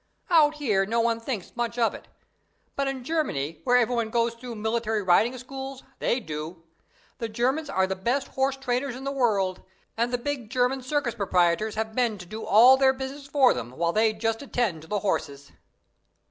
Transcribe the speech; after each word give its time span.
Out 0.31 0.55
here 0.55 0.83
no 0.87 0.99
one 0.99 1.19
thinks 1.19 1.55
much 1.55 1.77
of 1.77 1.93
it. 1.93 2.07
But 2.75 2.87
in 2.87 3.03
Germany, 3.03 3.61
where 3.65 3.77
everyone 3.77 4.09
goes 4.09 4.33
through 4.33 4.55
military 4.55 5.03
riding 5.03 5.37
schools, 5.37 5.83
they 5.99 6.19
do. 6.19 6.63
The 7.19 7.29
Germans 7.29 7.69
are 7.69 7.85
the 7.85 7.95
best 7.95 8.29
horse 8.29 8.57
trainers 8.57 8.95
in 8.95 9.03
the 9.03 9.11
world; 9.11 9.61
and 9.95 10.11
the 10.11 10.17
big 10.17 10.49
German 10.49 10.81
circus 10.81 11.13
proprietors 11.13 11.75
have 11.75 11.93
men 11.93 12.17
to 12.17 12.25
do 12.25 12.43
all 12.43 12.77
their 12.77 12.93
business 12.93 13.27
for 13.27 13.53
them, 13.53 13.73
while 13.77 13.93
they 13.93 14.11
just 14.11 14.41
attend 14.41 14.81
to 14.81 14.87
the 14.87 15.01
horses." 15.01 15.51